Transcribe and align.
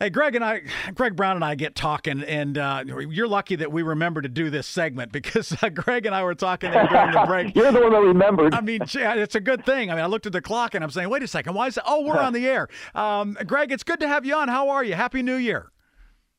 Hey, 0.00 0.10
Greg 0.10 0.36
and 0.36 0.44
I, 0.44 0.62
Greg 0.94 1.16
Brown 1.16 1.34
and 1.34 1.44
I 1.44 1.56
get 1.56 1.74
talking, 1.74 2.22
and 2.22 2.56
uh, 2.56 2.84
you're 2.86 3.26
lucky 3.26 3.56
that 3.56 3.72
we 3.72 3.82
remember 3.82 4.22
to 4.22 4.28
do 4.28 4.48
this 4.48 4.68
segment 4.68 5.10
because 5.10 5.60
uh, 5.60 5.70
Greg 5.70 6.06
and 6.06 6.14
I 6.14 6.22
were 6.22 6.36
talking 6.36 6.70
during 6.70 6.86
the 6.86 7.24
break. 7.26 7.52
you're 7.56 7.72
the 7.72 7.80
one 7.80 7.90
that 7.90 8.00
remembered. 8.00 8.54
I 8.54 8.60
mean, 8.60 8.82
it's 8.82 9.34
a 9.34 9.40
good 9.40 9.66
thing. 9.66 9.90
I 9.90 9.96
mean, 9.96 10.04
I 10.04 10.06
looked 10.06 10.26
at 10.26 10.32
the 10.32 10.40
clock 10.40 10.76
and 10.76 10.84
I'm 10.84 10.90
saying, 10.90 11.08
wait 11.08 11.24
a 11.24 11.26
second, 11.26 11.54
why 11.54 11.66
is 11.66 11.74
that? 11.74 11.84
Oh, 11.84 12.02
we're 12.02 12.20
on 12.20 12.32
the 12.32 12.46
air. 12.46 12.68
Um, 12.94 13.36
Greg, 13.44 13.72
it's 13.72 13.82
good 13.82 13.98
to 13.98 14.06
have 14.06 14.24
you 14.24 14.36
on. 14.36 14.46
How 14.46 14.68
are 14.68 14.84
you? 14.84 14.94
Happy 14.94 15.20
New 15.20 15.34
Year. 15.34 15.72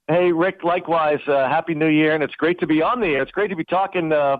Hey, 0.08 0.32
Rick, 0.32 0.64
likewise. 0.64 1.20
Uh, 1.28 1.50
Happy 1.50 1.76
New 1.76 1.90
Year, 1.90 2.16
and 2.16 2.24
it's 2.24 2.36
great 2.36 2.62
to 2.62 2.68
be 2.68 2.82
on 2.82 3.02
the 3.02 3.08
air. 3.08 3.22
It's 3.24 3.32
great 3.32 3.50
to 3.50 3.58
be 3.58 3.66
talking 3.66 4.14
uh, 4.14 4.38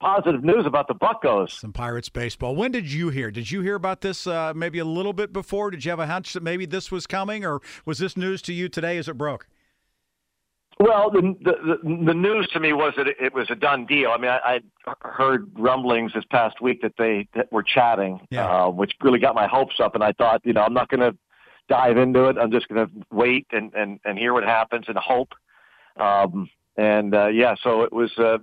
positive 0.00 0.44
news 0.44 0.66
about 0.66 0.88
the 0.88 0.94
Buccos. 0.94 1.50
Some 1.60 1.72
Pirates 1.72 2.08
baseball. 2.08 2.54
When 2.54 2.72
did 2.72 2.90
you 2.90 3.10
hear? 3.10 3.30
Did 3.30 3.50
you 3.50 3.60
hear 3.60 3.74
about 3.74 4.00
this 4.00 4.26
uh, 4.26 4.52
maybe 4.54 4.78
a 4.78 4.84
little 4.84 5.12
bit 5.12 5.32
before? 5.32 5.70
Did 5.70 5.84
you 5.84 5.90
have 5.90 6.00
a 6.00 6.06
hunch 6.06 6.32
that 6.32 6.42
maybe 6.42 6.66
this 6.66 6.90
was 6.90 7.06
coming, 7.06 7.44
or 7.44 7.60
was 7.84 7.98
this 7.98 8.16
news 8.16 8.42
to 8.42 8.52
you 8.52 8.68
today 8.68 8.98
as 8.98 9.08
it 9.08 9.18
broke? 9.18 9.48
Well, 10.78 11.10
the, 11.10 11.34
the 11.42 12.04
the 12.04 12.12
news 12.12 12.48
to 12.52 12.60
me 12.60 12.74
was 12.74 12.92
that 12.98 13.06
it, 13.06 13.32
was 13.32 13.46
a 13.50 13.54
done 13.54 13.86
deal. 13.86 14.10
I 14.10 14.18
mean, 14.18 14.30
I, 14.30 14.60
I 14.86 15.08
heard 15.08 15.50
rumblings 15.54 16.12
this 16.12 16.24
past 16.30 16.60
week 16.60 16.82
that 16.82 16.92
they 16.98 17.28
that 17.34 17.50
were 17.50 17.62
chatting, 17.62 18.20
yeah. 18.30 18.64
uh, 18.64 18.68
which 18.68 18.92
really 19.00 19.18
got 19.18 19.34
my 19.34 19.46
hopes 19.46 19.80
up. 19.80 19.94
And 19.94 20.04
I 20.04 20.12
thought, 20.12 20.42
you 20.44 20.52
know, 20.52 20.60
I'm 20.62 20.74
not 20.74 20.90
going 20.90 21.00
to 21.00 21.16
dive 21.70 21.96
into 21.96 22.28
it. 22.28 22.36
I'm 22.36 22.52
just 22.52 22.68
going 22.68 22.86
to 22.86 22.92
wait 23.10 23.46
and 23.52 23.72
and 23.72 24.00
and 24.04 24.18
hear 24.18 24.34
what 24.34 24.44
happens 24.44 24.84
and 24.88 24.98
hope. 24.98 25.32
Um, 25.96 26.50
and 26.76 27.14
uh, 27.14 27.28
yeah, 27.28 27.54
so 27.62 27.82
it 27.82 27.92
was. 27.92 28.10
Uh, 28.18 28.38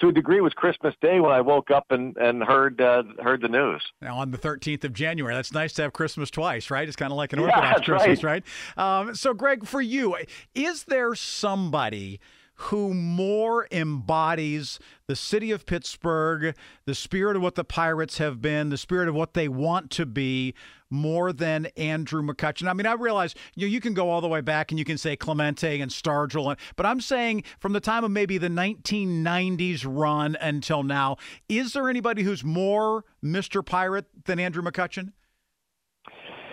to 0.00 0.08
a 0.08 0.12
degree, 0.12 0.38
it 0.38 0.42
was 0.42 0.52
Christmas 0.54 0.94
Day 1.00 1.20
when 1.20 1.32
I 1.32 1.40
woke 1.40 1.70
up 1.70 1.86
and 1.90 2.16
and 2.16 2.42
heard 2.42 2.80
uh, 2.80 3.02
heard 3.22 3.42
the 3.42 3.48
news. 3.48 3.82
Now 4.00 4.18
on 4.18 4.30
the 4.30 4.38
13th 4.38 4.84
of 4.84 4.92
January, 4.92 5.34
that's 5.34 5.52
nice 5.52 5.72
to 5.74 5.82
have 5.82 5.92
Christmas 5.92 6.30
twice, 6.30 6.70
right? 6.70 6.86
It's 6.86 6.96
kind 6.96 7.12
of 7.12 7.16
like 7.16 7.32
an 7.32 7.40
Orthodox 7.40 7.80
yeah, 7.80 7.84
Christmas, 7.84 8.24
right? 8.24 8.44
right? 8.76 9.00
Um, 9.00 9.14
so, 9.14 9.34
Greg, 9.34 9.66
for 9.66 9.80
you, 9.80 10.16
is 10.54 10.84
there 10.84 11.14
somebody? 11.14 12.20
Who 12.58 12.92
more 12.92 13.68
embodies 13.70 14.80
the 15.06 15.14
city 15.14 15.52
of 15.52 15.64
Pittsburgh, 15.64 16.56
the 16.86 16.94
spirit 16.94 17.36
of 17.36 17.42
what 17.42 17.54
the 17.54 17.64
Pirates 17.64 18.18
have 18.18 18.42
been, 18.42 18.68
the 18.68 18.76
spirit 18.76 19.08
of 19.08 19.14
what 19.14 19.34
they 19.34 19.48
want 19.48 19.90
to 19.92 20.04
be, 20.04 20.54
more 20.90 21.32
than 21.32 21.66
Andrew 21.76 22.22
McCutchen. 22.22 22.68
I 22.68 22.72
mean, 22.72 22.86
I 22.86 22.94
realize 22.94 23.34
you 23.54 23.66
know, 23.66 23.70
you 23.70 23.80
can 23.80 23.94
go 23.94 24.10
all 24.10 24.20
the 24.20 24.28
way 24.28 24.40
back 24.40 24.72
and 24.72 24.78
you 24.78 24.84
can 24.84 24.98
say 24.98 25.16
Clemente 25.16 25.80
and 25.80 25.90
Stargell, 25.90 26.56
but 26.76 26.86
I'm 26.86 27.00
saying 27.00 27.44
from 27.58 27.74
the 27.74 27.80
time 27.80 28.04
of 28.04 28.10
maybe 28.10 28.38
the 28.38 28.48
1990s 28.48 29.84
run 29.86 30.36
until 30.40 30.82
now, 30.82 31.16
is 31.48 31.74
there 31.74 31.88
anybody 31.88 32.22
who's 32.22 32.42
more 32.42 33.04
Mr. 33.22 33.64
Pirate 33.64 34.06
than 34.24 34.40
Andrew 34.40 34.62
McCutchen? 34.62 35.12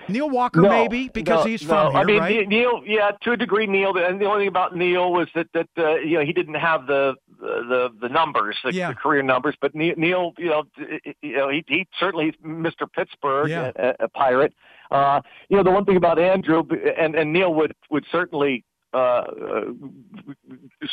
Neil 0.07 0.29
Walker, 0.29 0.61
no, 0.61 0.69
maybe 0.69 1.09
because 1.09 1.45
no, 1.45 1.51
he's 1.51 1.61
no. 1.63 1.67
from 1.67 1.91
here, 1.91 2.01
I 2.01 2.03
mean, 2.05 2.19
right? 2.19 2.47
Neil, 2.47 2.81
yeah, 2.85 3.11
to 3.21 3.31
a 3.31 3.37
degree, 3.37 3.67
Neil. 3.67 3.95
And 3.97 4.19
the 4.19 4.25
only 4.25 4.41
thing 4.41 4.47
about 4.47 4.75
Neil 4.75 5.11
was 5.11 5.27
that 5.35 5.47
that 5.53 5.69
uh, 5.77 5.95
you 5.95 6.17
know 6.17 6.25
he 6.25 6.33
didn't 6.33 6.55
have 6.55 6.87
the 6.87 7.15
the 7.39 7.89
the 8.01 8.09
numbers, 8.09 8.57
the, 8.63 8.73
yeah. 8.73 8.89
the 8.89 8.95
career 8.95 9.23
numbers. 9.23 9.55
But 9.59 9.75
Neil, 9.75 10.33
you 10.37 10.49
know, 10.49 10.63
you 11.21 11.35
know, 11.35 11.49
he, 11.49 11.63
he 11.67 11.87
certainly 11.99 12.33
Mr. 12.45 12.91
Pittsburgh, 12.91 13.49
yeah. 13.49 13.71
a, 13.75 14.05
a 14.05 14.09
pirate. 14.09 14.53
Uh, 14.91 15.21
you 15.49 15.57
know, 15.57 15.63
the 15.63 15.71
one 15.71 15.85
thing 15.85 15.97
about 15.97 16.19
Andrew 16.19 16.63
and 16.97 17.15
and 17.15 17.33
Neil 17.33 17.53
would 17.53 17.75
would 17.89 18.05
certainly 18.11 18.63
uh, 18.93 18.97
uh, 18.97 19.61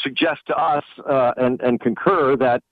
suggest 0.03 0.41
to 0.49 0.57
us 0.57 0.85
uh, 1.09 1.33
and 1.37 1.61
and 1.61 1.81
concur 1.81 2.37
that 2.37 2.63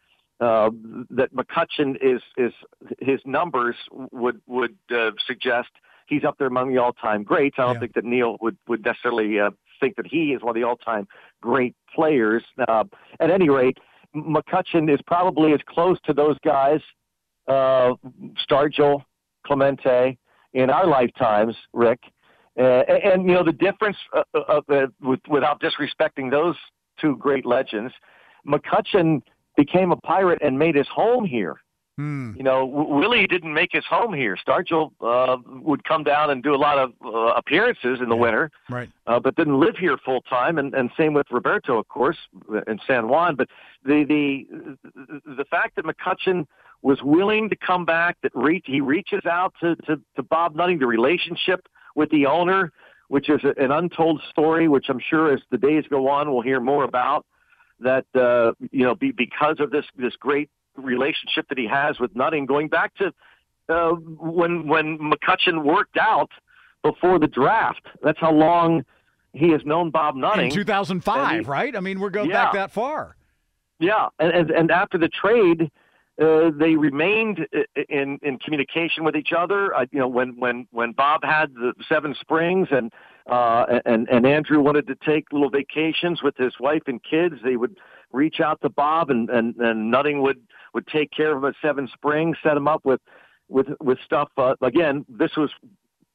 uh, 0.40 0.70
that 1.10 1.34
McCutchen 1.34 1.96
is 2.02 2.22
is 2.36 2.52
his 2.98 3.20
numbers 3.24 3.76
would 4.12 4.40
would 4.46 4.76
uh, 4.90 5.10
suggest 5.26 5.68
he's 6.10 6.24
up 6.24 6.36
there 6.38 6.48
among 6.48 6.68
the 6.72 6.78
all-time 6.78 7.22
greats. 7.22 7.56
I 7.58 7.62
don't 7.62 7.74
Yeah. 7.74 7.80
think 7.80 7.94
that 7.94 8.04
Neil 8.04 8.36
would 8.42 8.58
would 8.68 8.84
necessarily 8.84 9.40
uh, 9.40 9.50
think 9.80 9.96
that 9.96 10.06
he 10.06 10.34
is 10.34 10.42
one 10.42 10.50
of 10.50 10.60
the 10.60 10.64
all-time 10.68 11.08
great 11.40 11.74
players. 11.94 12.42
Uh, 12.68 12.84
at 13.18 13.30
any 13.30 13.48
rate, 13.48 13.78
McCutchen 14.14 14.92
is 14.92 15.00
probably 15.06 15.54
as 15.54 15.60
close 15.66 15.98
to 16.04 16.12
those 16.12 16.36
guys, 16.44 16.80
uh, 17.48 17.94
Stargell, 18.44 19.02
Clemente, 19.46 20.18
in 20.52 20.68
our 20.68 20.86
lifetimes, 20.86 21.56
Rick. 21.72 22.00
Uh, 22.58 22.82
and, 22.88 23.02
and 23.12 23.18
you 23.28 23.34
know 23.34 23.44
the 23.44 23.52
difference, 23.52 23.96
uh, 24.12 24.22
uh, 24.34 24.60
uh, 24.68 24.86
with, 25.00 25.20
without 25.28 25.62
disrespecting 25.62 26.30
those 26.30 26.56
two 27.00 27.16
great 27.16 27.46
legends, 27.46 27.92
McCutchen 28.46 29.22
became 29.56 29.92
a 29.92 29.96
pirate 29.96 30.40
and 30.42 30.58
made 30.58 30.74
his 30.74 30.88
home 30.88 31.24
here. 31.24 31.56
Hmm. 32.00 32.32
You 32.34 32.44
know, 32.44 32.64
Willie 32.64 33.26
didn't 33.26 33.52
make 33.52 33.70
his 33.72 33.84
home 33.84 34.14
here. 34.14 34.34
Stargell 34.46 34.92
uh, 35.02 35.36
would 35.46 35.84
come 35.84 36.02
down 36.02 36.30
and 36.30 36.42
do 36.42 36.54
a 36.54 36.56
lot 36.56 36.78
of 36.78 36.92
uh, 37.04 37.34
appearances 37.36 38.00
in 38.00 38.08
the 38.08 38.14
Yeah. 38.16 38.22
winter, 38.22 38.50
Right. 38.70 38.88
uh, 39.06 39.20
but 39.20 39.36
didn't 39.36 39.60
live 39.60 39.76
here 39.76 39.98
full 39.98 40.22
time. 40.22 40.56
And, 40.56 40.72
and 40.74 40.90
same 40.96 41.12
with 41.12 41.26
Roberto, 41.30 41.78
of 41.78 41.88
course, 41.88 42.16
in 42.66 42.80
San 42.86 43.08
Juan. 43.08 43.34
But 43.34 43.48
the 43.84 44.04
the 44.04 44.46
the 45.40 45.44
fact 45.50 45.76
that 45.76 45.84
McCutchen 45.84 46.46
was 46.80 47.02
willing 47.02 47.50
to 47.50 47.56
come 47.56 47.84
back, 47.84 48.16
that 48.22 48.32
reach, 48.34 48.64
he 48.66 48.80
reaches 48.80 49.26
out 49.26 49.52
to, 49.60 49.76
to, 49.86 50.00
to 50.16 50.22
Bob 50.22 50.56
Nutting, 50.56 50.78
the 50.78 50.86
relationship 50.86 51.66
with 51.94 52.08
the 52.10 52.24
owner, 52.24 52.72
which 53.08 53.28
is 53.28 53.40
a, 53.44 53.52
an 53.62 53.70
untold 53.72 54.22
story, 54.30 54.66
which 54.68 54.86
I'm 54.88 55.00
sure 55.10 55.34
as 55.34 55.40
the 55.50 55.58
days 55.58 55.84
go 55.90 56.08
on, 56.08 56.32
we'll 56.32 56.40
hear 56.40 56.60
more 56.60 56.84
about. 56.84 57.26
That 57.80 58.06
uh, 58.14 58.52
you 58.70 58.84
know, 58.86 58.94
be, 58.94 59.10
because 59.12 59.56
of 59.60 59.70
this 59.70 59.84
this 59.96 60.16
great 60.16 60.48
relationship 60.76 61.48
that 61.48 61.58
he 61.58 61.66
has 61.66 61.98
with 62.00 62.14
Nutting, 62.14 62.46
going 62.46 62.68
back 62.68 62.94
to 62.96 63.12
uh, 63.68 63.90
when 63.92 64.66
when 64.66 64.98
McCutchen 64.98 65.62
worked 65.64 65.96
out 65.98 66.30
before 66.82 67.18
the 67.18 67.26
draft. 67.28 67.86
That's 68.02 68.18
how 68.18 68.32
long 68.32 68.84
he 69.32 69.50
has 69.50 69.60
known 69.64 69.90
Bob 69.90 70.16
Nutting. 70.16 70.46
In 70.46 70.50
2005, 70.50 71.30
he- 71.40 71.40
right? 71.46 71.76
I 71.76 71.80
mean, 71.80 72.00
we're 72.00 72.10
going 72.10 72.30
Yeah. 72.30 72.44
back 72.46 72.52
that 72.54 72.70
far. 72.72 73.16
Yeah, 73.78 74.08
and 74.18 74.32
and, 74.32 74.50
and 74.50 74.70
after 74.70 74.98
the 74.98 75.08
trade, 75.08 75.70
uh, 76.20 76.50
they 76.54 76.76
remained 76.76 77.46
in 77.88 78.18
in 78.22 78.38
communication 78.38 79.04
with 79.04 79.16
each 79.16 79.32
other. 79.36 79.74
Uh, 79.74 79.86
you 79.92 79.98
know, 80.00 80.08
when 80.08 80.38
when 80.38 80.66
when 80.70 80.92
Bob 80.92 81.20
had 81.24 81.54
the 81.54 81.72
Seven 81.88 82.14
Springs 82.20 82.68
and 82.72 82.92
uh, 83.30 83.78
and 83.86 84.08
and 84.10 84.26
Andrew 84.26 84.60
wanted 84.60 84.86
to 84.88 84.96
take 84.96 85.26
little 85.32 85.48
vacations 85.50 86.22
with 86.22 86.36
his 86.36 86.54
wife 86.60 86.82
and 86.88 87.00
kids, 87.02 87.36
they 87.44 87.56
would 87.56 87.76
reach 88.12 88.40
out 88.40 88.60
to 88.62 88.68
Bob, 88.70 89.10
and 89.10 89.28
and, 89.30 89.54
and 89.56 89.90
Nutting 89.90 90.20
would 90.22 90.40
would 90.74 90.86
take 90.86 91.10
care 91.10 91.32
of 91.36 91.38
him 91.42 91.48
at 91.48 91.54
Seven 91.62 91.88
Springs, 91.94 92.36
set 92.42 92.56
him 92.56 92.68
up 92.68 92.82
with 92.84 93.00
with 93.48 93.68
with 93.80 93.98
stuff. 94.04 94.28
Uh, 94.36 94.54
again, 94.62 95.04
this 95.08 95.32
was 95.36 95.50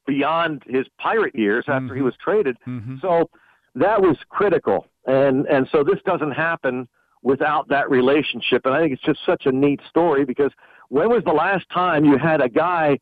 beyond 0.06 0.62
his 0.66 0.86
pirate 0.98 1.34
years 1.34 1.64
after 1.68 1.94
he 1.94 2.00
Mhm. 2.00 2.04
was 2.04 2.16
traded. 2.16 2.56
Mm-hmm. 2.66 2.96
So 3.00 3.28
that 3.74 4.00
was 4.00 4.16
critical, 4.28 4.86
and 5.06 5.46
and 5.46 5.68
so 5.72 5.82
this 5.84 6.00
doesn't 6.04 6.32
happen 6.32 6.88
without 7.22 7.66
that 7.68 7.90
relationship. 7.90 8.64
And 8.66 8.74
I 8.74 8.80
think 8.80 8.92
it's 8.92 9.02
just 9.02 9.20
such 9.26 9.46
a 9.46 9.52
neat 9.52 9.80
story 9.88 10.24
because 10.24 10.52
when 10.90 11.08
was 11.08 11.24
the 11.24 11.32
last 11.32 11.68
time 11.70 12.04
you 12.04 12.16
had 12.18 12.40
a 12.40 12.48
guy 12.48 12.98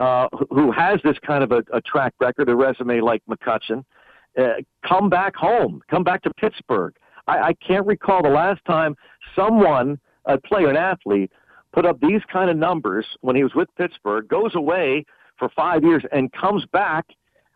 uh, 0.00 0.28
who- 0.32 0.46
who 0.50 0.70
has 0.70 1.00
this 1.02 1.18
kind 1.20 1.42
of 1.42 1.50
a, 1.50 1.62
a 1.72 1.80
track 1.80 2.14
record, 2.20 2.48
a 2.48 2.54
resume 2.54 3.00
like 3.00 3.20
McCutchen, 3.28 3.84
uh, 4.38 4.54
come 4.86 5.08
back 5.08 5.34
home, 5.34 5.82
come 5.90 6.04
back 6.04 6.22
to 6.22 6.30
Pittsburgh? 6.34 6.94
I, 7.28 7.48
I 7.48 7.52
can't 7.54 7.86
recall 7.86 8.22
the 8.22 8.30
last 8.30 8.64
time 8.64 8.96
someone, 9.36 9.98
a 10.24 10.38
player, 10.38 10.68
an 10.68 10.76
athlete, 10.76 11.30
put 11.72 11.84
up 11.86 12.00
these 12.00 12.22
kind 12.32 12.50
of 12.50 12.56
numbers 12.56 13.06
when 13.20 13.36
he 13.36 13.42
was 13.42 13.54
with 13.54 13.68
Pittsburgh, 13.76 14.26
goes 14.28 14.54
away 14.54 15.04
for 15.38 15.48
five 15.50 15.84
years, 15.84 16.02
and 16.10 16.32
comes 16.32 16.64
back 16.72 17.04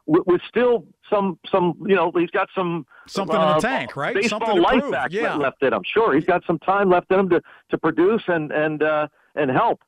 with, 0.07 0.23
with 0.27 0.41
still 0.49 0.85
some 1.11 1.39
some 1.51 1.75
you 1.87 1.95
know 1.97 2.13
he's 2.15 2.31
got 2.31 2.49
some 2.55 2.87
Something 3.09 3.35
in 3.37 3.49
the 3.49 3.55
uh, 3.57 3.61
tank, 3.61 3.97
right? 3.97 4.15
Baseball 4.15 4.41
Something 4.41 4.63
life 4.63 4.91
back 4.93 5.11
Yeah. 5.13 5.37
left 5.37 5.63
in 5.63 5.73
him. 5.73 5.83
Sure, 5.85 6.15
he's 6.15 6.25
got 6.25 6.45
some 6.47 6.59
time 6.61 6.89
left 6.89 7.11
in 7.11 7.19
him 7.19 7.29
to 7.31 7.41
to 7.71 7.79
produce 7.79 8.23
and 8.29 8.53
and 8.53 8.83
uh, 8.83 9.09
and 9.35 9.51
help. 9.51 9.81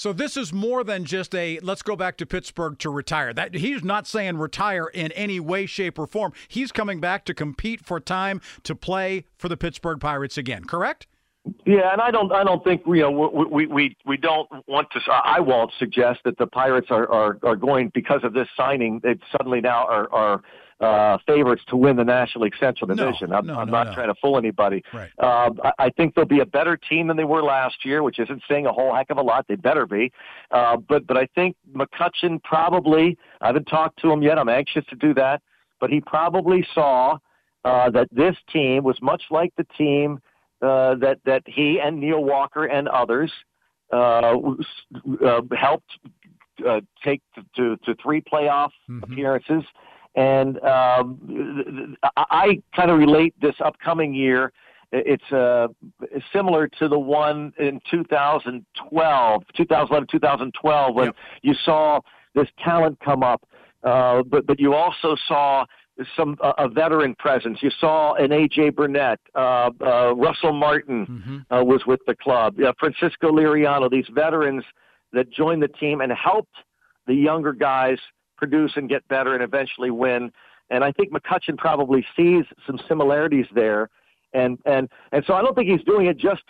So 0.00 0.14
this 0.14 0.38
is 0.38 0.50
more 0.50 0.82
than 0.82 1.04
just 1.04 1.34
a 1.34 1.58
let's 1.58 1.82
go 1.82 1.94
back 1.94 2.16
to 2.16 2.24
Pittsburgh 2.24 2.78
to 2.78 2.88
retire. 2.88 3.34
That 3.34 3.52
he's 3.52 3.84
not 3.84 4.06
saying 4.06 4.38
retire 4.38 4.86
in 4.86 5.12
any 5.12 5.40
way, 5.40 5.66
shape, 5.66 5.98
or 5.98 6.06
form. 6.06 6.32
He's 6.48 6.72
coming 6.72 7.00
back 7.00 7.26
to 7.26 7.34
compete 7.34 7.84
for 7.84 8.00
time 8.00 8.40
to 8.62 8.74
play 8.74 9.26
for 9.36 9.50
the 9.50 9.58
Pittsburgh 9.58 10.00
Pirates 10.00 10.38
again. 10.38 10.64
Correct? 10.64 11.06
Yeah, 11.64 11.92
and 11.92 12.00
I 12.02 12.10
don't, 12.10 12.32
I 12.32 12.44
don't 12.44 12.62
think 12.62 12.82
you 12.86 13.00
know 13.00 13.10
we 13.10 13.44
we 13.44 13.66
we, 13.66 13.96
we 14.04 14.16
don't 14.16 14.48
want 14.66 14.88
to. 14.92 15.00
I 15.10 15.40
won't 15.40 15.72
suggest 15.78 16.20
that 16.24 16.36
the 16.36 16.46
Pirates 16.46 16.88
are, 16.90 17.10
are 17.10 17.38
are 17.42 17.56
going 17.56 17.90
because 17.94 18.20
of 18.24 18.34
this 18.34 18.48
signing. 18.56 19.00
They 19.02 19.16
suddenly 19.32 19.60
now 19.62 19.86
are 19.86 20.12
are 20.12 20.42
uh, 20.80 21.18
favorites 21.26 21.62
to 21.68 21.76
win 21.76 21.96
the 21.96 22.04
National 22.04 22.44
League 22.44 22.54
Central 22.58 22.88
No, 22.88 22.94
Division. 22.94 23.32
I'm, 23.32 23.46
no, 23.46 23.58
I'm 23.58 23.66
no, 23.66 23.72
not 23.72 23.88
no. 23.88 23.94
trying 23.94 24.08
to 24.08 24.14
fool 24.20 24.38
anybody. 24.38 24.82
Right. 24.92 25.10
Uh, 25.18 25.50
I, 25.64 25.72
I 25.78 25.90
think 25.90 26.14
they'll 26.14 26.24
be 26.24 26.40
a 26.40 26.46
better 26.46 26.76
team 26.76 27.08
than 27.08 27.16
they 27.16 27.24
were 27.24 27.42
last 27.42 27.84
year, 27.84 28.02
which 28.02 28.18
isn't 28.18 28.42
saying 28.48 28.66
a 28.66 28.72
whole 28.72 28.94
heck 28.94 29.10
of 29.10 29.18
a 29.18 29.22
lot. 29.22 29.46
They 29.48 29.56
better 29.56 29.86
be. 29.86 30.12
Uh, 30.50 30.76
but 30.76 31.06
but 31.06 31.16
I 31.16 31.26
think 31.34 31.56
McCutchen 31.72 32.42
probably. 32.42 33.18
I 33.40 33.48
haven't 33.48 33.64
talked 33.64 34.00
to 34.02 34.10
him 34.10 34.22
yet. 34.22 34.38
I'm 34.38 34.48
anxious 34.48 34.84
to 34.90 34.96
do 34.96 35.14
that. 35.14 35.42
But 35.80 35.90
he 35.90 36.00
probably 36.00 36.66
saw 36.74 37.18
uh, 37.64 37.90
that 37.90 38.08
this 38.12 38.36
team 38.52 38.84
was 38.84 39.00
much 39.00 39.24
like 39.30 39.52
the 39.56 39.66
team 39.78 40.20
uh, 40.62 40.94
that 40.96 41.18
that 41.24 41.42
he 41.46 41.80
and 41.80 42.00
Neil 42.00 42.22
Walker 42.22 42.64
and 42.66 42.88
others 42.88 43.32
uh, 43.92 44.32
uh, 45.24 45.40
helped 45.56 45.90
uh, 46.66 46.80
take 47.02 47.22
to, 47.56 47.76
to, 47.78 47.94
three 48.02 48.20
playoff 48.20 48.70
Mhm. 48.88 49.02
appearances. 49.04 49.64
And 50.14 50.62
um, 50.62 51.96
I, 52.16 52.24
I 52.30 52.62
kind 52.76 52.90
of 52.90 52.98
relate 52.98 53.34
this 53.40 53.54
upcoming 53.64 54.12
year. 54.14 54.52
It's 54.92 55.32
uh, 55.32 55.68
similar 56.32 56.66
to 56.78 56.88
the 56.88 56.98
one 56.98 57.52
in 57.58 57.80
2012, 57.90 59.42
2011, 59.56 60.08
2012, 60.10 60.94
when 60.94 61.06
Yep. 61.06 61.16
you 61.42 61.54
saw 61.54 62.00
this 62.34 62.48
talent 62.62 62.98
come 63.00 63.22
up, 63.22 63.42
uh, 63.84 64.22
but 64.24 64.46
but 64.46 64.58
you 64.60 64.74
also 64.74 65.16
saw 65.26 65.64
some 66.16 66.36
a, 66.42 66.50
a 66.58 66.68
veteran 66.68 67.14
presence. 67.18 67.58
You 67.62 67.70
saw 67.70 68.14
an 68.14 68.30
AJ 68.30 68.74
Burnett, 68.76 69.18
uh, 69.34 69.70
uh, 69.80 70.14
Russell 70.16 70.52
Martin 70.52 71.06
Mhm. 71.50 71.58
uh, 71.60 71.64
was 71.64 71.84
with 71.86 72.00
the 72.06 72.14
club, 72.14 72.56
Francisco 72.78 73.30
Liriano. 73.32 73.90
These 73.90 74.08
veterans 74.10 74.64
that 75.12 75.30
joined 75.30 75.62
the 75.62 75.68
team 75.68 76.00
and 76.00 76.12
helped 76.12 76.54
the 77.06 77.14
younger 77.14 77.52
guys 77.52 77.98
produce 78.36 78.72
and 78.76 78.88
get 78.88 79.06
better 79.08 79.34
and 79.34 79.42
eventually 79.42 79.90
win. 79.90 80.30
And 80.70 80.84
I 80.84 80.92
think 80.92 81.12
McCutchen 81.12 81.58
probably 81.58 82.06
sees 82.16 82.44
some 82.66 82.78
similarities 82.88 83.46
there, 83.54 83.90
and 84.32 84.58
and 84.64 84.88
and 85.12 85.24
so 85.26 85.34
I 85.34 85.42
don't 85.42 85.54
think 85.54 85.68
he's 85.68 85.84
doing 85.84 86.06
it 86.06 86.16
just 86.16 86.44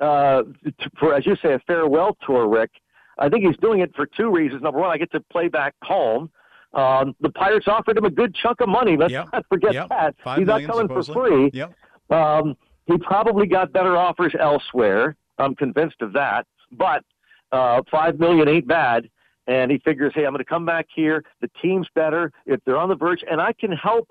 uh, 0.00 0.42
to, 0.78 0.90
for, 0.98 1.14
as 1.14 1.24
you 1.26 1.36
say, 1.36 1.54
a 1.54 1.58
farewell 1.60 2.16
tour, 2.26 2.48
Rick. 2.48 2.70
I 3.18 3.28
think 3.30 3.44
he's 3.44 3.56
doing 3.58 3.80
it 3.80 3.94
for 3.94 4.04
two 4.06 4.30
reasons. 4.30 4.60
Number 4.62 4.80
one, 4.80 4.90
I 4.90 4.98
get 4.98 5.10
to 5.12 5.20
play 5.20 5.48
back 5.48 5.74
home. 5.82 6.30
Um, 6.76 7.16
the 7.20 7.30
Pirates 7.30 7.66
offered 7.68 7.96
him 7.96 8.04
a 8.04 8.10
good 8.10 8.34
chunk 8.34 8.60
of 8.60 8.68
money. 8.68 8.96
Let's 8.96 9.12
Yep. 9.12 9.28
not 9.32 9.46
forget 9.48 9.74
Yep. 9.74 9.88
that. 9.88 10.14
Five 10.22 10.38
he's 10.38 10.46
not 10.46 10.60
million, 10.62 10.70
coming 10.70 10.88
for 10.88 11.02
free. 11.12 11.50
Yep. 11.52 11.72
Um, 12.10 12.56
he 12.86 12.98
probably 12.98 13.46
got 13.46 13.72
better 13.72 13.96
offers 13.96 14.34
elsewhere. 14.38 15.16
I'm 15.38 15.54
convinced 15.54 16.02
of 16.02 16.12
that. 16.12 16.46
But 16.70 17.02
uh, 17.50 17.82
five 17.90 18.18
million 18.20 18.46
ain't 18.48 18.66
bad. 18.68 19.08
And 19.48 19.70
he 19.70 19.78
figures, 19.78 20.12
hey, 20.14 20.24
I'm 20.24 20.32
going 20.32 20.38
to 20.38 20.44
come 20.44 20.66
back 20.66 20.86
here. 20.94 21.24
The 21.40 21.48
team's 21.62 21.86
better 21.94 22.32
if 22.46 22.60
they're 22.64 22.76
on 22.76 22.88
the 22.88 22.96
verge, 22.96 23.22
and 23.30 23.40
I 23.40 23.52
can 23.52 23.70
help 23.72 24.10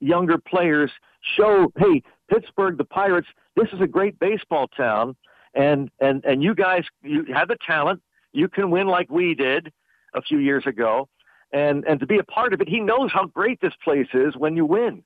younger 0.00 0.36
players 0.36 0.90
show, 1.36 1.72
hey, 1.78 2.02
Pittsburgh, 2.30 2.76
the 2.76 2.84
Pirates, 2.84 3.26
this 3.56 3.68
is 3.72 3.80
a 3.80 3.86
great 3.86 4.18
baseball 4.18 4.68
town, 4.68 5.16
and 5.54 5.90
and 6.00 6.22
and 6.26 6.42
you 6.42 6.54
guys, 6.54 6.84
you 7.02 7.24
have 7.32 7.48
the 7.48 7.56
talent. 7.66 8.02
You 8.32 8.48
can 8.48 8.70
win 8.70 8.86
like 8.86 9.10
we 9.10 9.34
did 9.34 9.72
a 10.14 10.20
few 10.20 10.38
years 10.38 10.66
ago, 10.66 11.08
and 11.52 11.84
and 11.84 12.00
to 12.00 12.06
be 12.06 12.18
a 12.18 12.24
part 12.24 12.52
of 12.52 12.60
it, 12.60 12.68
he 12.68 12.80
knows 12.80 13.10
how 13.12 13.26
great 13.26 13.60
this 13.60 13.74
place 13.82 14.08
is 14.14 14.36
when 14.36 14.56
you 14.56 14.64
win. 14.64 15.02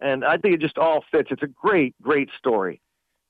And 0.00 0.24
I 0.24 0.36
think 0.36 0.54
it 0.54 0.60
just 0.60 0.78
all 0.78 1.04
fits. 1.10 1.28
It's 1.30 1.42
a 1.42 1.48
great, 1.48 1.94
great 2.00 2.28
story. 2.38 2.80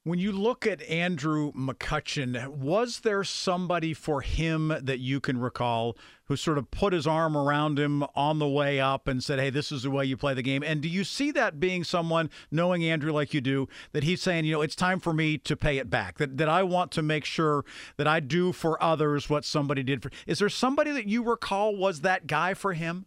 When 0.09 0.19
you 0.19 0.33
look 0.33 0.67
at 0.67 0.81
Andrew 0.85 1.53
McCutchen, 1.53 2.49
was 2.49 3.01
there 3.01 3.23
somebody 3.23 3.93
for 3.93 4.23
him 4.23 4.69
that 4.69 5.01
you 5.01 5.21
can 5.21 5.39
recall 5.39 5.99
who 6.25 6.35
sort 6.35 6.57
of 6.57 6.71
put 6.71 6.95
his 6.95 7.07
arm 7.07 7.37
around 7.37 7.79
him 7.79 8.03
on 8.15 8.39
the 8.39 8.49
way 8.49 8.81
up 8.81 9.07
and 9.07 9.23
said, 9.23 9.39
Hey, 9.39 9.51
this 9.51 9.71
is 9.71 9.83
the 9.83 9.91
way 9.91 10.07
you 10.07 10.17
play 10.17 10.33
the 10.33 10.41
game? 10.41 10.63
And 10.63 10.81
do 10.81 10.89
you 10.89 11.05
see 11.05 11.31
that 11.33 11.61
being 11.61 11.85
someone, 11.85 12.31
knowing 12.51 12.83
Andrew 12.83 13.13
like 13.13 13.35
you 13.35 13.43
do, 13.43 13.69
that 13.93 14.03
he's 14.03 14.23
saying, 14.23 14.47
you 14.47 14.53
know, 14.53 14.63
it's 14.63 14.75
time 14.75 14.99
for 14.99 15.13
me 15.13 15.37
to 15.37 15.55
pay 15.55 15.77
it 15.77 15.91
back, 15.91 16.17
that, 16.17 16.39
that 16.39 16.49
I 16.49 16.63
want 16.63 16.91
to 16.93 17.03
make 17.03 17.27
sure 17.27 17.67
that 17.99 18.09
I 18.09 18.21
do 18.21 18.53
for 18.53 18.83
others 18.83 19.29
what 19.29 19.45
somebody 19.45 19.83
did 19.83 20.03
for. 20.03 20.11
Is 20.27 20.39
there 20.39 20.49
somebody 20.49 20.91
that 20.93 21.07
you 21.07 21.23
recall 21.23 21.77
was 21.77 22.01
that 22.01 22.27
guy 22.27 22.55
for 22.55 22.73
him? 22.73 23.05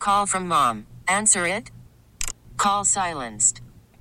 Call 0.00 0.26
from 0.26 0.48
mom. 0.48 0.86
Answer 1.08 1.46
it. 1.46 1.70
Call 2.58 2.84
silenced. 2.84 3.62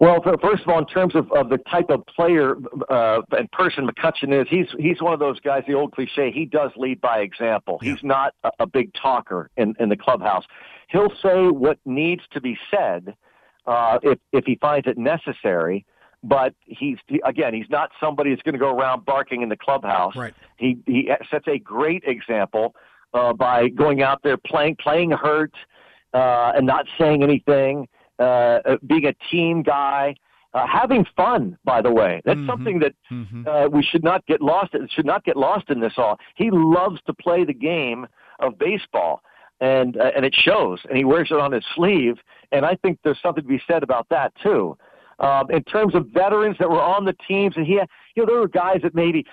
Well, 0.00 0.22
first 0.40 0.62
of 0.62 0.68
all, 0.68 0.78
in 0.78 0.86
terms 0.86 1.14
of, 1.14 1.30
of 1.30 1.50
the 1.50 1.58
type 1.58 1.90
of 1.90 2.06
player 2.06 2.56
uh, 2.88 3.20
and 3.32 3.52
person 3.52 3.86
McCutchen 3.86 4.32
is, 4.32 4.48
he's 4.48 4.66
he's 4.78 5.02
one 5.02 5.12
of 5.12 5.20
those 5.20 5.38
guys. 5.40 5.62
The 5.68 5.74
old 5.74 5.92
cliche: 5.92 6.32
he 6.32 6.46
does 6.46 6.70
lead 6.74 7.02
by 7.02 7.18
example. 7.18 7.78
Yeah. 7.82 7.92
He's 7.92 8.02
not 8.02 8.32
a, 8.42 8.50
a 8.60 8.66
big 8.66 8.94
talker 8.94 9.50
in, 9.58 9.74
in 9.78 9.90
the 9.90 9.96
clubhouse. 9.96 10.44
He'll 10.88 11.12
say 11.22 11.48
what 11.48 11.78
needs 11.84 12.22
to 12.30 12.40
be 12.40 12.56
said 12.70 13.14
uh, 13.66 13.98
if 14.02 14.18
if 14.32 14.46
he 14.46 14.56
finds 14.56 14.88
it 14.88 14.96
necessary. 14.96 15.84
But 16.22 16.54
he's 16.64 16.96
he, 17.06 17.20
again, 17.26 17.52
he's 17.52 17.68
not 17.68 17.90
somebody 18.00 18.30
that's 18.30 18.42
going 18.42 18.54
to 18.54 18.58
go 18.58 18.74
around 18.74 19.04
barking 19.04 19.42
in 19.42 19.50
the 19.50 19.56
clubhouse. 19.56 20.16
Right. 20.16 20.34
He 20.56 20.78
he 20.86 21.10
sets 21.30 21.46
a 21.46 21.58
great 21.58 22.04
example 22.06 22.74
uh, 23.12 23.34
by 23.34 23.68
going 23.68 24.02
out 24.02 24.22
there 24.22 24.38
playing 24.38 24.76
playing 24.76 25.10
hurt 25.10 25.52
uh, 26.14 26.52
and 26.54 26.66
not 26.66 26.86
saying 26.98 27.22
anything, 27.22 27.86
uh, 28.20 28.60
uh, 28.64 28.76
being 28.86 29.06
a 29.06 29.14
team 29.30 29.62
guy, 29.62 30.14
uh, 30.54 30.66
having 30.66 31.04
fun. 31.16 31.56
By 31.64 31.80
the 31.80 31.92
way, 31.92 32.20
that's 32.24 32.40
Mhm. 32.40 32.46
something 32.46 32.78
that 32.80 32.94
Mm-hmm. 33.10 33.48
uh, 33.48 33.66
we 33.68 33.82
should 33.82 34.04
not 34.04 34.24
get 34.26 34.40
lost. 34.42 34.74
It 34.74 34.90
should 34.90 35.06
not 35.06 35.24
get 35.24 35.36
lost 35.36 35.70
in 35.70 35.80
this 35.80 35.94
all. 35.96 36.18
He 36.34 36.50
loves 36.50 37.00
to 37.06 37.14
play 37.14 37.44
the 37.44 37.54
game 37.54 38.06
of 38.40 38.58
baseball, 38.58 39.22
and 39.60 39.96
uh, 39.96 40.10
and 40.16 40.24
it 40.24 40.34
shows. 40.34 40.78
And 40.88 40.96
he 40.96 41.04
wears 41.04 41.30
it 41.30 41.38
on 41.38 41.52
his 41.52 41.64
sleeve. 41.74 42.16
And 42.52 42.64
I 42.66 42.74
think 42.82 42.98
there's 43.04 43.20
something 43.22 43.44
to 43.44 43.48
be 43.48 43.62
said 43.66 43.82
about 43.82 44.06
that 44.10 44.34
too. 44.42 44.76
Um, 45.20 45.50
in 45.50 45.62
terms 45.64 45.94
of 45.94 46.06
veterans 46.08 46.56
that 46.58 46.70
were 46.70 46.80
on 46.80 47.04
the 47.04 47.14
teams, 47.28 47.54
and 47.56 47.66
he, 47.66 47.74
had, 47.74 47.88
you 48.16 48.22
know, 48.22 48.26
there 48.32 48.40
were 48.40 48.48
guys 48.48 48.80
that 48.82 48.94
maybe 48.94 49.26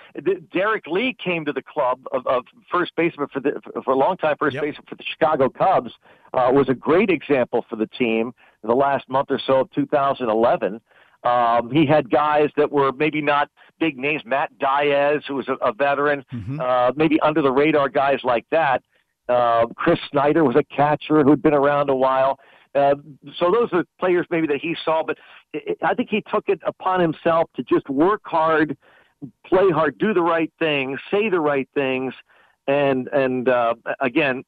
Derrek 0.51 0.85
Lee 0.87 1.15
came 1.23 1.45
to 1.45 1.53
the 1.53 1.61
club 1.61 1.99
of, 2.11 2.27
of 2.27 2.43
first 2.69 2.91
baseman 2.97 3.27
for 3.31 3.39
the 3.39 3.61
for 3.85 3.91
a 3.93 3.95
long 3.95 4.17
time, 4.17 4.35
first 4.37 4.55
Yep. 4.55 4.63
baseman 4.63 4.85
for 4.89 4.95
the 4.95 5.03
Chicago 5.03 5.47
Cubs, 5.49 5.91
uh, 6.33 6.49
was 6.53 6.67
a 6.67 6.73
great 6.73 7.09
example 7.09 7.65
for 7.69 7.77
the 7.77 7.87
team 7.87 8.33
in 8.63 8.67
the 8.69 8.75
last 8.75 9.07
month 9.07 9.31
or 9.31 9.39
so 9.39 9.61
of 9.61 9.71
2011. 9.71 10.81
Um, 11.23 11.71
he 11.71 11.85
had 11.85 12.09
guys 12.09 12.49
that 12.57 12.71
were 12.71 12.91
maybe 12.91 13.21
not 13.21 13.49
big 13.79 13.97
names. 13.97 14.23
Matt 14.25 14.51
Diaz, 14.59 15.23
who 15.27 15.35
was 15.35 15.47
a, 15.47 15.53
a 15.65 15.71
veteran, 15.73 16.25
Mhm. 16.33 16.59
uh, 16.59 16.91
maybe 16.95 17.19
under 17.21 17.41
the 17.41 17.51
radar 17.51 17.89
guys 17.89 18.19
like 18.23 18.45
that. 18.51 18.83
Uh, 19.29 19.65
Chris 19.75 19.99
Snyder 20.09 20.43
was 20.43 20.55
a 20.55 20.63
catcher 20.63 21.23
who'd 21.23 21.41
been 21.41 21.53
around 21.53 21.89
a 21.89 21.95
while. 21.95 22.39
Uh, 22.75 22.95
so 23.39 23.51
those 23.51 23.69
are 23.73 23.83
players 23.99 24.25
maybe 24.29 24.47
that 24.47 24.59
he 24.61 24.75
saw, 24.83 25.03
but 25.03 25.17
I- 25.83 25.93
think 25.95 26.09
he 26.09 26.23
took 26.31 26.47
it 26.47 26.59
upon 26.65 26.99
himself 26.99 27.49
to 27.55 27.63
just 27.63 27.89
work 27.89 28.21
hard, 28.25 28.77
play 29.45 29.69
hard, 29.71 29.97
do 29.97 30.13
the 30.13 30.21
right 30.21 30.51
things, 30.59 30.99
say 31.09 31.29
the 31.29 31.39
right 31.39 31.67
things, 31.73 32.13
and 32.67 33.07
and 33.07 33.47
uh, 33.49 33.73
again 34.01 34.43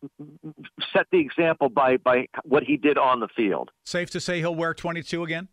set 0.94 1.08
the 1.12 1.20
example 1.20 1.70
by 1.70 1.98
by 1.98 2.28
what 2.44 2.64
he 2.64 2.76
did 2.78 2.98
on 2.98 3.20
the 3.22 3.28
field. 3.30 3.72
Safe 3.86 4.10
to 4.12 4.20
say 4.20 4.40
he'll 4.40 4.56
wear 4.56 4.74
22 4.74 5.24
again? 5.24 5.48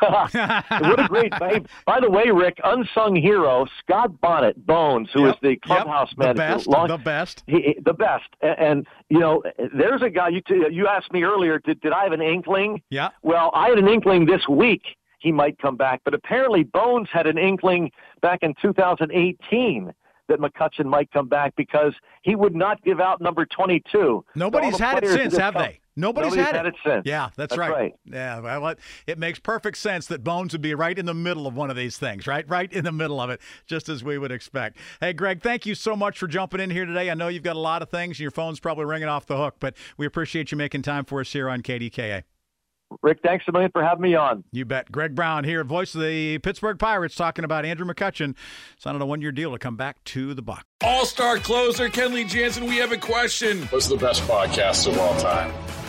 What 0.00 1.00
a 1.00 1.06
great 1.08 1.30
by, 1.38 1.60
by 1.86 2.00
the 2.00 2.10
way, 2.10 2.30
Rick, 2.30 2.58
unsung 2.64 3.14
hero 3.16 3.66
Scott 3.80 4.12
Bonnett 4.22 4.56
Bones, 4.66 5.08
who 5.12 5.26
is 5.26 5.32
Yep, 5.34 5.40
the 5.42 5.48
yep, 5.50 5.60
clubhouse 5.62 6.10
the 6.16 6.24
manager, 6.24 6.38
best, 6.54 6.66
long- 6.66 6.88
the 6.88 6.98
best. 6.98 7.42
he, 7.46 7.60
he- 7.62 7.78
the 7.84 7.92
best. 7.94 8.24
And, 8.40 8.58
and 8.58 8.86
you 9.08 9.18
know, 9.20 9.42
there's 9.76 10.02
a 10.02 10.10
guy. 10.10 10.28
You 10.28 10.40
t- 10.40 10.66
you 10.70 10.86
asked 10.88 11.12
me 11.12 11.22
earlier. 11.22 11.58
Did 11.58 11.80
did 11.80 11.92
I 11.92 12.02
have 12.04 12.12
an 12.12 12.22
inkling? 12.22 12.82
Yeah. 12.90 13.10
Well, 13.22 13.50
I 13.54 13.68
had 13.68 13.78
an 13.78 13.88
inkling 13.88 14.26
this 14.26 14.46
week 14.48 14.82
he 15.18 15.32
might 15.32 15.58
come 15.58 15.76
back, 15.76 16.02
but 16.04 16.12
apparently 16.12 16.64
Bones 16.64 17.08
had 17.10 17.26
an 17.26 17.38
inkling 17.38 17.90
back 18.20 18.40
in 18.42 18.52
2018 18.60 19.92
that 20.28 20.38
McCutchen 20.38 20.84
might 20.86 21.10
come 21.12 21.28
back 21.28 21.54
because 21.56 21.94
he 22.22 22.34
would 22.34 22.54
not 22.54 22.82
give 22.82 23.00
out 23.00 23.20
number 23.20 23.46
22. 23.46 24.24
Nobody's 24.34 24.78
had 24.78 25.02
it 25.04 25.10
since, 25.10 25.36
have 25.36 25.54
come- 25.54 25.62
they? 25.62 25.80
Nobody's, 25.96 26.30
Nobody's 26.32 26.46
had, 26.46 26.56
had 26.56 26.66
it 26.66 26.74
since. 26.84 27.02
Yeah, 27.06 27.30
that's, 27.36 27.50
That's 27.50 27.58
right. 27.58 27.70
right. 27.70 27.92
Yeah, 28.04 28.40
well, 28.40 28.68
it, 28.68 28.78
it 29.06 29.18
makes 29.18 29.38
perfect 29.38 29.76
sense 29.78 30.06
that 30.06 30.24
Bones 30.24 30.52
would 30.52 30.62
be 30.62 30.74
right 30.74 30.98
in 30.98 31.06
the 31.06 31.14
middle 31.14 31.46
of 31.46 31.54
one 31.54 31.70
of 31.70 31.76
these 31.76 31.98
things, 31.98 32.26
right? 32.26 32.48
Right 32.48 32.72
in 32.72 32.84
the 32.84 32.92
middle 32.92 33.20
of 33.20 33.30
it, 33.30 33.40
just 33.66 33.88
as 33.88 34.02
we 34.02 34.18
would 34.18 34.32
expect. 34.32 34.78
Hey, 35.00 35.12
Greg, 35.12 35.40
thank 35.40 35.66
you 35.66 35.74
so 35.74 35.94
much 35.94 36.18
for 36.18 36.26
jumping 36.26 36.60
in 36.60 36.70
here 36.70 36.84
today. 36.84 37.10
I 37.10 37.14
know 37.14 37.28
you've 37.28 37.44
got 37.44 37.56
a 37.56 37.60
lot 37.60 37.80
of 37.80 37.90
things, 37.90 38.16
and 38.16 38.20
your 38.20 38.32
phone's 38.32 38.58
probably 38.58 38.86
ringing 38.86 39.08
off 39.08 39.26
the 39.26 39.36
hook, 39.36 39.56
but 39.60 39.76
we 39.96 40.06
appreciate 40.06 40.50
you 40.50 40.58
making 40.58 40.82
time 40.82 41.04
for 41.04 41.20
us 41.20 41.32
here 41.32 41.48
on 41.48 41.62
KDKA. 41.62 42.24
Rick, 43.02 43.20
thanks 43.24 43.44
a 43.48 43.52
million 43.52 43.70
for 43.72 43.82
having 43.82 44.02
me 44.02 44.14
on. 44.14 44.44
You 44.52 44.64
bet. 44.64 44.92
Greg 44.92 45.14
Brown 45.14 45.44
here, 45.44 45.64
voice 45.64 45.94
of 45.94 46.02
the 46.02 46.38
Pittsburgh 46.38 46.78
Pirates, 46.78 47.14
talking 47.14 47.44
about 47.44 47.64
Andrew 47.64 47.86
McCutchen 47.86 48.34
signing 48.78 49.00
a 49.00 49.06
one-year 49.06 49.32
deal 49.32 49.52
to 49.52 49.58
come 49.58 49.76
back 49.76 50.02
to 50.04 50.34
the 50.34 50.42
Buck. 50.42 50.64
All-star 50.82 51.38
closer 51.38 51.88
Kenley 51.88 52.28
Jansen, 52.28 52.66
we 52.66 52.76
have 52.76 52.92
a 52.92 52.98
question. 52.98 53.62
What's 53.68 53.88
the 53.88 53.96
best 53.96 54.22
podcast 54.22 54.86
of 54.86 54.98
all 54.98 55.18
time? 55.18 55.52